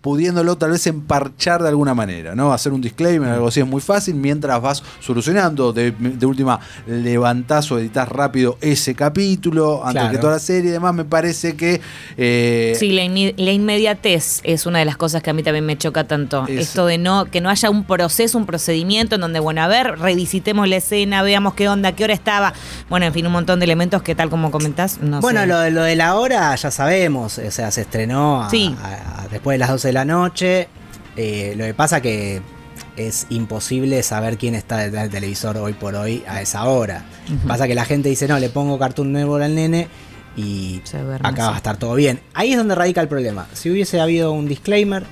pudiéndolo 0.00 0.56
tal 0.56 0.70
vez 0.70 0.86
emparchar 0.86 1.62
de 1.62 1.68
alguna 1.68 1.94
manera, 1.94 2.34
¿no? 2.34 2.52
Hacer 2.52 2.72
un 2.72 2.80
disclaimer, 2.80 3.30
algo 3.30 3.48
así 3.48 3.60
es 3.60 3.66
muy 3.66 3.80
fácil, 3.80 4.14
mientras 4.14 4.60
vas 4.60 4.82
solucionando, 5.00 5.72
de, 5.72 5.90
de 5.92 6.26
última, 6.26 6.60
levantás 6.86 7.70
o 7.72 7.78
editas 7.78 8.08
rápido 8.08 8.58
ese 8.60 8.94
capítulo, 8.94 9.82
antes 9.84 9.94
Claro. 10.02 10.10
que 10.12 10.18
toda 10.18 10.32
la 10.34 10.38
serie 10.38 10.70
y 10.70 10.72
demás, 10.72 10.94
me 10.94 11.04
parece 11.04 11.54
que... 11.56 11.80
eh, 12.16 12.74
Sí, 12.78 12.90
la, 12.92 13.04
inmediatez 13.52 14.40
es 14.44 14.66
una 14.66 14.78
de 14.80 14.84
las 14.84 14.96
cosas 14.96 15.22
que 15.22 15.30
a 15.30 15.32
mí 15.32 15.42
también 15.42 15.64
me 15.66 15.76
choca 15.78 16.04
tanto. 16.04 16.46
Es- 16.48 16.68
Esto 16.68 16.86
de 16.86 16.98
no 16.98 17.26
que 17.26 17.40
no 17.40 17.48
haya 17.50 17.70
un 17.70 17.84
proceso, 17.84 18.38
un 18.38 18.46
procedimiento 18.46 19.14
en 19.16 19.20
donde, 19.20 19.40
bueno, 19.40 19.62
a 19.62 19.68
ver, 19.68 19.98
revisitemos 19.98 20.68
la 20.68 20.76
escena, 20.76 21.22
veamos 21.22 21.54
qué 21.54 21.68
onda, 21.68 21.92
qué 21.92 22.04
hora 22.04 22.14
estaba. 22.14 22.52
Bueno, 22.88 23.06
en 23.06 23.12
fin, 23.12 23.26
un 23.26 23.32
montón 23.32 23.60
de 23.60 23.64
elementos 23.64 24.02
que 24.02 24.14
tal 24.14 24.30
como 24.30 24.50
comentás, 24.50 24.98
no 25.00 25.20
bueno, 25.20 25.40
sé. 25.42 25.46
lo, 25.46 25.58
de- 25.60 25.70
lo 25.70 25.82
de 25.82 25.96
la 25.96 26.16
hora 26.16 26.54
ya 26.56 26.70
sabemos, 26.70 27.38
o 27.38 27.50
sea, 27.50 27.70
se 27.70 27.82
estrenó 27.82 28.42
a- 28.44 28.50
Sí. 28.50 28.74
a- 28.82 29.22
a- 29.22 29.28
después 29.28 29.54
de 29.54 29.58
las 29.58 29.70
12 29.70 29.83
de 29.88 29.92
la 29.94 30.04
noche. 30.04 30.68
Eh, 31.16 31.54
lo 31.56 31.64
que 31.64 31.74
pasa 31.74 32.00
que 32.00 32.42
es 32.96 33.26
imposible 33.30 34.02
saber 34.02 34.36
quién 34.38 34.54
está 34.54 34.78
detrás 34.78 35.04
del 35.04 35.10
televisor 35.12 35.56
hoy 35.58 35.72
por 35.72 35.94
hoy 35.94 36.22
a 36.28 36.40
esa 36.42 36.64
hora. 36.64 37.04
Pasa 37.46 37.66
que 37.66 37.74
la 37.74 37.84
gente 37.84 38.08
dice, 38.08 38.26
no, 38.28 38.38
le 38.38 38.48
pongo 38.50 38.78
Cartoon 38.78 39.12
Network 39.12 39.42
al 39.44 39.54
nene 39.54 39.88
y 40.36 40.80
acá 41.22 41.48
va 41.48 41.54
a 41.54 41.56
estar 41.56 41.76
todo 41.76 41.94
bien. 41.94 42.20
Ahí 42.34 42.52
es 42.52 42.58
donde 42.58 42.74
radica 42.74 43.00
el 43.00 43.08
problema. 43.08 43.46
Si 43.52 43.70
hubiese 43.70 44.00
habido 44.00 44.32
un 44.32 44.46
disclaimer, 44.48 45.04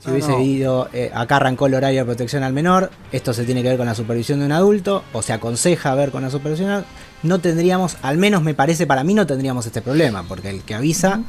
si 0.00 0.08
Ah, 0.08 0.12
hubiese 0.12 0.28
no. 0.30 0.36
habido, 0.36 0.88
eh, 0.94 1.10
acá 1.14 1.36
arrancó 1.36 1.66
el 1.66 1.74
horario 1.74 2.00
de 2.00 2.04
protección 2.06 2.42
al 2.42 2.52
menor, 2.54 2.90
esto 3.12 3.34
se 3.34 3.44
tiene 3.44 3.62
que 3.62 3.68
ver 3.68 3.76
con 3.76 3.86
la 3.86 3.94
supervisión 3.94 4.38
de 4.40 4.46
un 4.46 4.52
adulto, 4.52 5.04
o 5.12 5.20
se 5.22 5.32
aconseja 5.34 5.94
ver 5.94 6.10
con 6.10 6.22
la 6.22 6.30
supervisión, 6.30 6.84
no 7.22 7.38
tendríamos, 7.40 7.96
al 8.02 8.18
menos 8.18 8.42
me 8.42 8.54
parece, 8.54 8.86
para 8.86 9.04
mí 9.04 9.14
no 9.14 9.26
tendríamos 9.26 9.66
este 9.66 9.82
problema, 9.82 10.22
porque 10.26 10.50
el 10.50 10.62
que 10.62 10.74
avisa 10.74 11.20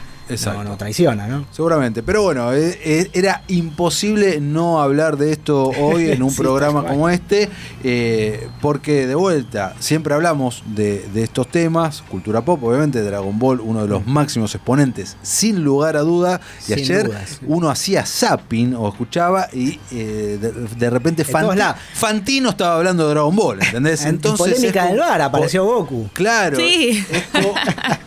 no, 0.45 0.63
no 0.63 0.77
traiciona, 0.77 1.27
¿no? 1.27 1.45
Seguramente, 1.51 2.03
pero 2.03 2.23
bueno, 2.23 2.53
eh, 2.53 2.79
eh, 2.85 3.09
era 3.11 3.43
imposible 3.49 4.39
no 4.39 4.81
hablar 4.81 5.17
de 5.17 5.33
esto 5.33 5.65
hoy 5.65 6.09
en 6.09 6.23
un 6.23 6.31
Sí, 6.31 6.37
programa 6.37 6.85
como 6.85 7.09
este, 7.09 7.49
eh, 7.83 8.47
porque 8.61 9.07
de 9.07 9.15
vuelta, 9.15 9.75
siempre 9.79 10.13
hablamos 10.13 10.63
de, 10.67 11.05
de 11.13 11.23
estos 11.23 11.49
temas, 11.49 12.01
cultura 12.09 12.45
pop, 12.45 12.63
obviamente 12.63 13.01
Dragon 13.01 13.37
Ball, 13.37 13.59
uno 13.59 13.81
de 13.81 13.89
los 13.89 14.07
máximos 14.07 14.55
exponentes, 14.55 15.17
sin 15.21 15.65
lugar 15.65 15.97
a 15.97 16.01
duda, 16.01 16.39
y 16.61 16.63
Sin 16.65 16.79
ayer 16.79 17.11
uno 17.47 17.69
hacía 17.69 18.05
zapping 18.05 18.73
o 18.75 18.87
escuchaba 18.87 19.49
y 19.51 19.81
eh, 19.91 20.37
de, 20.39 20.51
de 20.51 20.89
repente 20.89 21.25
Fanti-. 21.25 21.61
Fantino 21.93 22.51
estaba 22.51 22.77
hablando 22.77 23.05
de 23.05 23.13
Dragon 23.15 23.35
Ball, 23.35 23.59
¿entendés? 23.61 24.03
En- 24.03 24.07
en 24.09 24.15
Entonces 24.15 24.37
polémica 24.55 24.83
es 24.85 24.89
del 24.91 24.99
bar 24.99 25.21
apareció 25.21 25.65
Goku. 25.81 26.09
Claro, 26.13 26.57
Sí. 26.57 27.03
es, 27.11 27.23
como, 27.31 27.53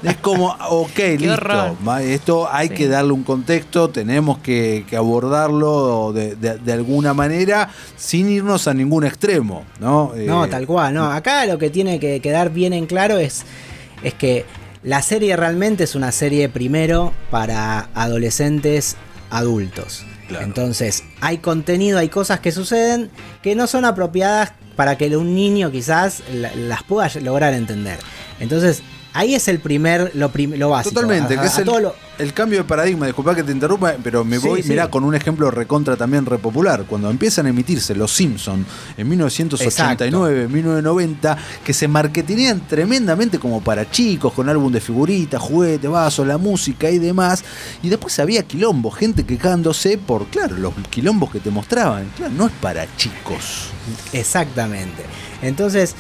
es 0.03 0.17
como, 0.19 0.47
ok, 0.71 0.99
listo. 1.19 1.33
horror. 1.35 1.77
Esto 2.03 2.49
hay 2.51 2.69
Sí. 2.69 2.75
que 2.75 2.89
darle 2.89 3.13
un 3.13 3.23
contexto, 3.25 3.91
tenemos 3.91 4.39
que, 4.39 4.85
que 4.89 4.97
abordarlo 4.97 6.13
de, 6.13 6.37
de- 6.37 6.59
de 6.59 6.73
alguna 6.73 7.15
manera 7.15 7.71
sin 7.97 8.29
irnos 8.29 8.67
a 8.69 8.75
ningún 8.75 9.05
extremo, 9.05 9.65
¿no? 9.81 10.13
No, 10.17 10.45
Eh, 10.45 10.49
tal 10.49 10.67
cual, 10.67 10.95
no. 10.95 11.11
Acá 11.11 11.47
lo 11.47 11.59
que 11.59 11.71
tiene 11.71 11.99
que 12.01 12.21
quedar 12.21 12.51
bien 12.51 12.73
en 12.73 12.87
claro 12.87 13.19
es, 13.19 13.45
es 14.03 14.15
que 14.15 14.45
la 14.83 15.01
serie 15.03 15.37
realmente 15.37 15.85
es 15.85 15.95
una 15.95 16.13
serie 16.13 16.49
primero 16.49 17.13
para 17.31 17.89
adolescentes 17.95 18.97
adultos. 19.31 20.05
Claro. 20.29 20.45
Entonces, 20.47 21.05
hay 21.21 21.39
contenido, 21.39 21.99
hay 21.99 22.09
cosas 22.09 22.41
que 22.41 22.51
suceden 22.53 23.11
que 23.43 23.55
no 23.55 23.67
son 23.67 23.85
apropiadas 23.85 24.53
para 24.77 24.97
que 24.97 25.17
un 25.17 25.35
niño 25.35 25.71
quizás 25.71 26.23
la- 26.33 26.55
las 26.55 26.83
pueda 26.83 27.09
lograr 27.21 27.55
entender. 27.55 27.99
Entonces, 28.41 28.83
ahí 29.15 29.35
es 29.35 29.49
el 29.49 29.61
primer, 29.61 30.11
lo, 30.15 30.31
prim- 30.31 30.55
lo 30.57 30.69
básico. 30.71 30.95
Totalmente, 30.97 31.39
A- 31.39 31.41
que 31.41 31.47
es 31.47 31.59
el, 31.59 31.65
todo 31.65 31.81
lo- 31.81 31.95
el 32.19 32.33
cambio 32.35 32.59
de 32.59 32.65
paradigma. 32.65 33.07
Disculpa 33.07 33.35
que 33.35 33.43
te 33.43 33.51
interrumpa, 33.53 33.95
pero 34.03 34.25
me 34.25 34.39
voy, 34.39 34.63
sí. 34.63 34.69
mirá, 34.69 34.89
con 34.91 35.03
un 35.03 35.15
ejemplo 35.15 35.51
recontra 35.51 35.97
también 35.97 36.27
repopular. 36.27 36.85
Cuando 36.85 37.11
empiezan 37.11 37.47
a 37.47 37.49
emitirse 37.49 37.95
Los 37.95 38.13
Simpson 38.13 38.65
en 38.97 39.09
1989, 39.09 40.49
1990, 40.49 41.39
que 41.65 41.73
se 41.73 41.89
marketinean 41.89 42.67
tremendamente 42.69 43.39
como 43.39 43.61
para 43.63 43.91
chicos, 43.91 44.33
con 44.33 44.49
álbum 44.49 44.73
de 44.73 44.81
figuritas, 44.81 45.41
juguetes, 45.41 45.91
vasos, 45.91 46.27
la 46.27 46.39
música 46.39 46.91
y 46.91 46.99
demás. 46.99 47.43
Y 47.83 47.89
después 47.89 48.19
había 48.19 48.43
quilombo, 48.45 48.91
gente 48.91 49.25
quejándose 49.25 49.99
por, 49.99 50.27
claro, 50.27 50.57
los 50.57 50.75
quilombos 50.91 51.31
que 51.31 51.41
te 51.41 51.51
mostraban. 51.51 52.11
Claro, 52.17 52.33
no 52.37 52.47
es 52.47 52.53
para 52.61 52.87
chicos. 52.97 53.69
Exactamente. 54.13 55.03
Entonces, 55.43 55.95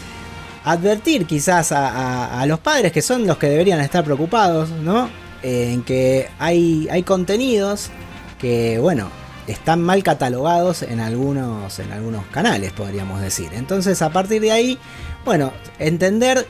advertir 0.64 1.26
quizás 1.26 1.72
a, 1.72 2.44
los 2.46 2.58
padres 2.58 2.92
que 2.92 3.02
son 3.02 3.26
los 3.26 3.38
que 3.38 3.48
deberían 3.48 3.80
estar 3.80 4.04
preocupados, 4.04 4.70
¿no? 4.70 5.08
Eh, 5.42 5.72
en 5.72 5.82
que 5.82 6.28
hay, 6.38 6.88
hay 6.90 7.02
contenidos 7.02 7.90
que, 8.38 8.78
bueno, 8.78 9.10
están 9.46 9.82
mal 9.82 10.02
catalogados 10.02 10.82
en 10.82 11.00
algunos, 11.00 11.78
en 11.78 11.92
algunos 11.92 12.24
canales, 12.26 12.72
podríamos 12.72 13.20
decir. 13.20 13.50
Entonces, 13.52 14.00
a 14.00 14.10
partir 14.10 14.40
de 14.40 14.52
ahí, 14.52 14.78
bueno, 15.24 15.52
entender 15.78 16.46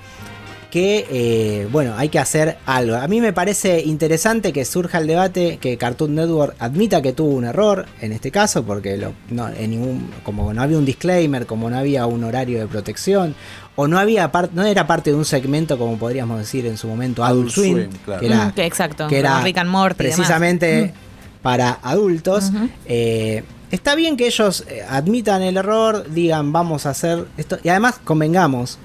que, 0.74 1.06
eh, 1.08 1.68
bueno, 1.70 1.94
hay 1.96 2.08
que 2.08 2.18
hacer 2.18 2.58
algo. 2.66 2.96
A 2.96 3.06
mí 3.06 3.20
me 3.20 3.32
parece 3.32 3.80
interesante 3.84 4.52
que 4.52 4.64
surja 4.64 4.98
el 4.98 5.06
debate, 5.06 5.58
que 5.60 5.76
Cartoon 5.78 6.16
Network 6.16 6.56
admita 6.58 7.00
que 7.00 7.12
tuvo 7.12 7.30
un 7.30 7.44
error 7.44 7.86
en 8.00 8.10
este 8.10 8.32
caso, 8.32 8.64
porque 8.64 8.96
lo- 8.96 9.12
no, 9.30 9.48
en 9.50 9.70
ningún, 9.70 10.10
como 10.24 10.52
no 10.52 10.60
había 10.60 10.76
un 10.76 10.84
disclaimer, 10.84 11.46
como 11.46 11.70
no 11.70 11.78
había 11.78 12.06
un 12.06 12.24
horario 12.24 12.58
de 12.58 12.66
protección, 12.66 13.36
o 13.76 13.86
no 13.86 14.00
había 14.00 14.32
par- 14.32 14.50
no 14.52 14.64
era 14.64 14.84
parte 14.84 15.10
de 15.10 15.16
un 15.16 15.24
segmento, 15.24 15.78
como 15.78 15.96
podríamos 15.96 16.40
decir 16.40 16.66
en 16.66 16.76
su 16.76 16.88
momento, 16.88 17.22
Adult, 17.24 17.50
Adult 17.50 17.54
Swim, 17.54 17.74
Swim, 17.76 17.90
claro. 18.04 18.20
que 18.20 18.26
era, 18.26 18.44
Mm, 18.46 18.52
que 18.54 18.66
exacto, 18.66 19.06
que 19.06 19.18
era 19.20 19.40
Rick 19.42 19.58
and 19.58 19.70
Morty 19.70 19.94
precisamente 19.96 20.92
para 21.40 21.78
adultos. 21.84 22.50
Eh, 22.86 23.44
está 23.70 23.94
bien 23.94 24.16
que 24.16 24.26
ellos 24.26 24.64
eh, 24.68 24.82
admitan 24.88 25.40
el 25.42 25.56
error, 25.56 26.04
digan 26.10 26.50
vamos 26.52 26.84
a 26.86 26.90
hacer 26.90 27.26
esto, 27.36 27.58
y 27.62 27.68
además 27.68 28.00
convengamos 28.02 28.78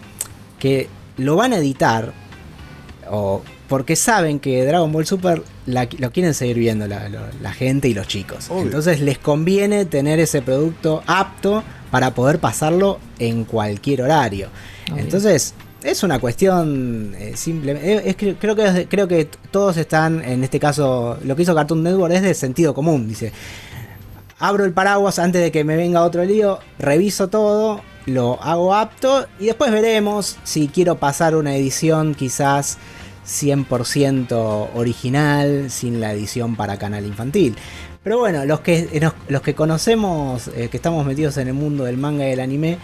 que 0.60 0.88
lo 1.20 1.36
van 1.36 1.54
a 1.54 1.58
editar 1.58 2.14
o 3.12 3.42
porque 3.68 3.96
saben 3.96 4.40
que 4.40 4.66
Dragon 4.66 4.92
Ball 4.92 5.06
Super 5.06 5.44
la- 5.68 5.88
lo 6.00 6.12
quieren 6.12 6.34
seguir 6.34 6.58
viendo 6.58 6.88
la, 6.88 7.54
gente 7.54 7.88
y 7.88 7.94
los 7.94 8.08
chicos. 8.08 8.50
Obvio. 8.50 8.64
Entonces 8.64 9.00
les 9.02 9.20
conviene 9.20 9.86
tener 9.86 10.20
ese 10.20 10.42
producto 10.42 11.04
apto 11.06 11.64
para 11.92 12.16
poder 12.16 12.40
pasarlo 12.40 13.00
en 13.20 13.44
cualquier 13.46 14.02
horario. 14.02 14.48
Obvio. 14.92 15.04
Entonces 15.04 15.54
es 15.84 16.04
una 16.04 16.20
cuestión 16.20 17.14
eh, 17.20 17.34
simple. 17.36 18.10
es 18.10 18.16
que- 18.16 18.36
creo 18.36 18.56
que 18.56 18.66
es 18.66 18.88
creo 18.90 19.08
que 19.08 19.30
todos 19.52 19.78
están 19.78 20.24
en 20.24 20.44
este 20.44 20.60
caso 20.60 21.18
lo 21.24 21.36
que 21.36 21.44
hizo 21.44 21.54
Cartoon 21.54 21.84
Network 21.84 22.14
es 22.14 22.22
de 22.24 22.34
sentido 22.34 22.74
común. 22.74 23.08
Dice 23.08 23.32
abro 24.40 24.66
el 24.66 24.72
paraguas 24.74 25.20
antes 25.20 25.42
de 25.42 25.52
que 25.52 25.64
me 25.64 25.76
venga 25.76 26.02
otro 26.04 26.24
lío, 26.26 26.60
reviso 26.80 27.28
todo, 27.28 27.82
lo 28.10 28.42
hago 28.42 28.76
apto 28.76 29.28
y 29.40 29.46
después 29.46 29.72
veremos 29.72 30.38
si 30.44 30.68
quiero 30.68 30.96
pasar 30.96 31.36
una 31.36 31.56
edición 31.56 32.16
quizás 32.16 32.78
100% 33.30 34.70
original, 34.74 35.70
sin 35.70 36.00
la 36.02 36.14
edición 36.14 36.56
para 36.56 36.78
canal 36.78 37.06
infantil. 37.06 37.56
Pero 38.04 38.18
bueno, 38.18 38.46
los 38.46 38.62
que, 38.62 39.12
los 39.28 39.42
que 39.42 39.54
conocemos, 39.54 40.50
eh, 40.56 40.70
que 40.70 40.78
estamos 40.78 41.06
metidos 41.06 41.38
en 41.38 41.48
el 41.48 41.54
mundo 41.54 41.84
del 41.84 41.98
manga 41.98 42.26
y 42.26 42.32
del 42.32 42.40
anime, 42.40 42.78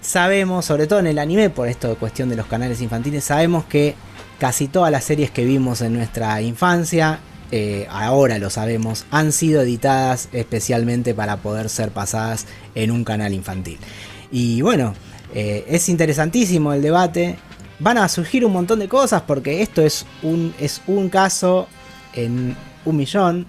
sabemos, 0.00 0.64
sobre 0.64 0.86
todo 0.86 0.98
en 0.98 1.06
el 1.06 1.18
anime, 1.18 1.48
por 1.48 1.68
esto 1.68 1.88
de 1.88 1.94
cuestión 1.94 2.28
de 2.28 2.36
los 2.36 2.46
canales 2.46 2.80
infantiles, 2.80 3.24
sabemos 3.24 3.64
que 3.64 3.94
casi 4.38 4.68
todas 4.68 4.90
las 4.90 5.04
series 5.04 5.30
que 5.30 5.44
vimos 5.44 5.80
en 5.80 5.94
nuestra 5.94 6.40
infancia, 6.42 7.20
eh, 7.50 7.86
ahora 7.90 8.38
lo 8.38 8.50
sabemos, 8.50 9.06
han 9.10 9.32
sido 9.32 9.62
editadas 9.62 10.28
especialmente 10.32 11.14
para 11.14 11.38
poder 11.38 11.70
ser 11.70 11.90
pasadas 11.90 12.46
en 12.74 12.90
un 12.90 13.04
canal 13.04 13.32
infantil. 13.32 13.78
Y 14.30 14.60
bueno, 14.62 14.94
eh, 15.34 15.64
es 15.68 15.88
interesantísimo 15.88 16.72
el 16.72 16.82
debate. 16.82 17.36
Van 17.78 17.98
a 17.98 18.08
surgir 18.08 18.44
un 18.44 18.52
montón 18.52 18.80
de 18.80 18.88
cosas 18.88 19.22
porque 19.22 19.62
esto 19.62 19.82
es 19.82 20.04
un, 20.22 20.54
es 20.58 20.82
un 20.86 21.08
caso 21.08 21.68
en 22.14 22.56
un 22.84 22.96
millón 22.96 23.46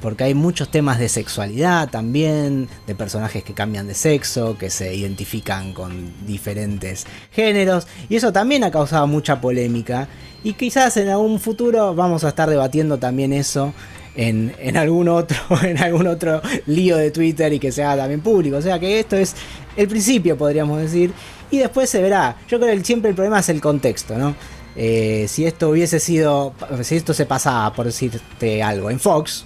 porque 0.00 0.24
hay 0.24 0.34
muchos 0.34 0.70
temas 0.70 0.98
de 0.98 1.08
sexualidad 1.08 1.88
también, 1.88 2.68
de 2.86 2.94
personajes 2.94 3.42
que 3.42 3.54
cambian 3.54 3.86
de 3.86 3.94
sexo, 3.94 4.56
que 4.58 4.70
se 4.70 4.94
identifican 4.94 5.72
con 5.72 6.12
diferentes 6.26 7.06
géneros, 7.32 7.86
y 8.08 8.16
eso 8.16 8.32
también 8.32 8.64
ha 8.64 8.70
causado 8.70 9.06
mucha 9.06 9.40
polémica, 9.40 10.08
y 10.44 10.52
quizás 10.52 10.96
en 10.96 11.08
algún 11.08 11.40
futuro 11.40 11.94
vamos 11.94 12.24
a 12.24 12.28
estar 12.28 12.48
debatiendo 12.48 12.98
también 12.98 13.32
eso. 13.32 13.72
En, 14.20 14.76
algún 14.76 15.08
otro 15.08 15.38
en 15.62 15.78
algún 15.78 16.08
otro 16.08 16.42
lío 16.66 16.96
de 16.96 17.12
Twitter 17.12 17.52
y 17.52 17.60
que 17.60 17.70
sea 17.70 17.96
también 17.96 18.20
público. 18.20 18.56
O 18.56 18.62
sea 18.62 18.78
que 18.78 18.98
esto 18.98 19.16
es 19.16 19.34
el 19.76 19.86
principio 19.86 20.36
podríamos 20.36 20.80
decir. 20.80 21.12
Y 21.50 21.58
después 21.58 21.88
se 21.88 22.02
verá. 22.02 22.36
Yo 22.48 22.58
creo 22.58 22.76
que 22.76 22.84
siempre 22.84 23.10
el 23.10 23.14
problema 23.14 23.38
es 23.38 23.48
el 23.48 23.60
contexto 23.60 24.18
no 24.18 24.34
eh, 24.80 25.26
si 25.28 25.44
esto 25.44 25.70
hubiese 25.70 25.98
sido 25.98 26.54
si 26.82 26.94
esto 26.94 27.12
se 27.12 27.26
pasaba 27.26 27.72
por 27.72 27.86
decirte 27.86 28.62
algo 28.62 28.90
en 28.90 29.00
Fox 29.00 29.44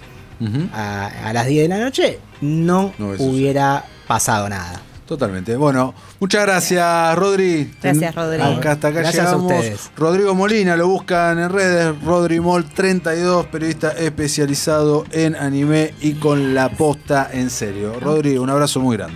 a, 0.73 1.31
las 1.33 1.47
10 1.47 1.63
de 1.63 1.67
la 1.69 1.79
noche, 1.79 2.19
no, 2.41 2.93
hubiera 2.99 3.85
pasado 4.07 4.49
nada. 4.49 4.81
Totalmente. 5.05 5.55
Bueno, 5.57 5.93
muchas 6.19 6.43
gracias, 6.43 7.15
Rodri. 7.15 7.73
Gracias, 7.81 8.15
Rodri. 8.15 8.41
Acá, 8.41 8.71
hasta 8.71 8.87
acá 8.87 8.99
gracias 9.01 9.25
llegamos. 9.25 9.51
A 9.51 9.55
ustedes. 9.55 9.91
Rodrigo 9.97 10.33
Molina, 10.33 10.77
lo 10.77 10.87
buscan 10.87 11.39
en 11.39 11.49
redes. 11.49 12.01
Rodri 12.03 12.39
Mol 12.39 12.65
32, 12.65 13.47
periodista 13.47 13.91
especializado 13.91 15.03
en 15.11 15.35
anime 15.35 15.93
y 15.99 16.13
con 16.13 16.53
la 16.53 16.69
posta 16.69 17.29
en 17.31 17.49
serio. 17.49 17.99
Rodri, 17.99 18.37
un 18.37 18.49
abrazo 18.49 18.79
muy 18.79 18.95
grande. 18.95 19.11